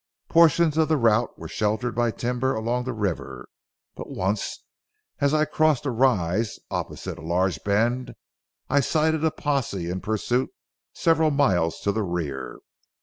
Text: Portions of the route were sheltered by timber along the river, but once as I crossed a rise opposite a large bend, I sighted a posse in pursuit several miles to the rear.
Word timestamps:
Portions 0.29 0.79
of 0.79 0.89
the 0.89 0.97
route 0.97 1.29
were 1.37 1.47
sheltered 1.47 1.93
by 1.93 2.09
timber 2.09 2.55
along 2.55 2.85
the 2.85 2.91
river, 2.91 3.47
but 3.95 4.09
once 4.09 4.63
as 5.19 5.31
I 5.31 5.45
crossed 5.45 5.85
a 5.85 5.91
rise 5.91 6.57
opposite 6.71 7.19
a 7.19 7.21
large 7.21 7.63
bend, 7.63 8.15
I 8.67 8.79
sighted 8.79 9.23
a 9.23 9.29
posse 9.29 9.91
in 9.91 10.01
pursuit 10.01 10.49
several 10.91 11.29
miles 11.29 11.79
to 11.81 11.91
the 11.91 12.01
rear. 12.01 12.57